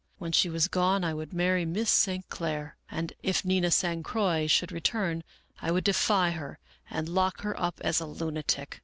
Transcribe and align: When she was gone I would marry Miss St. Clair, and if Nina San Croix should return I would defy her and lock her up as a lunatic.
When 0.17 0.31
she 0.31 0.49
was 0.49 0.67
gone 0.67 1.03
I 1.03 1.13
would 1.13 1.31
marry 1.31 1.63
Miss 1.63 1.91
St. 1.91 2.27
Clair, 2.27 2.75
and 2.89 3.13
if 3.21 3.45
Nina 3.45 3.69
San 3.69 4.01
Croix 4.01 4.47
should 4.47 4.71
return 4.71 5.23
I 5.61 5.69
would 5.69 5.83
defy 5.83 6.31
her 6.31 6.57
and 6.89 7.07
lock 7.07 7.41
her 7.41 7.55
up 7.61 7.79
as 7.83 7.99
a 8.01 8.07
lunatic. 8.07 8.79